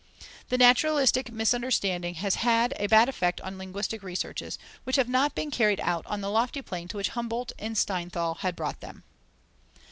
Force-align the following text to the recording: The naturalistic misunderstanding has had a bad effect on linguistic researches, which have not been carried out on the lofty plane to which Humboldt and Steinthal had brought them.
The 0.49 0.57
naturalistic 0.57 1.31
misunderstanding 1.31 2.15
has 2.15 2.33
had 2.33 2.73
a 2.77 2.87
bad 2.87 3.07
effect 3.07 3.39
on 3.41 3.59
linguistic 3.59 4.01
researches, 4.01 4.57
which 4.83 4.95
have 4.95 5.07
not 5.07 5.35
been 5.35 5.51
carried 5.51 5.79
out 5.79 6.07
on 6.07 6.21
the 6.21 6.31
lofty 6.31 6.63
plane 6.63 6.87
to 6.87 6.97
which 6.97 7.09
Humboldt 7.09 7.51
and 7.59 7.77
Steinthal 7.77 8.39
had 8.39 8.55
brought 8.55 8.79
them. 8.79 9.03